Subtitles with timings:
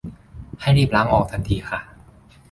[0.61, 1.79] ให้รีบล้างออกทันทีค่ะ